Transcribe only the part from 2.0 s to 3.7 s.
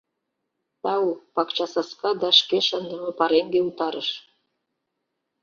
да шке шындыме пареҥге